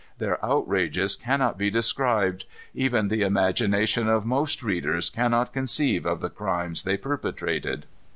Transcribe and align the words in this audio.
Their 0.17 0.43
outrages 0.43 1.15
cannot 1.15 1.59
be 1.59 1.69
described. 1.69 2.47
Even 2.73 3.07
the 3.07 3.21
imagination 3.21 4.09
of 4.09 4.25
most 4.25 4.63
readers 4.63 5.11
cannot 5.11 5.53
conceive 5.53 6.07
of 6.07 6.21
the 6.21 6.29
crimes 6.31 6.81
they 6.81 6.97
perpetrated. 6.97 7.85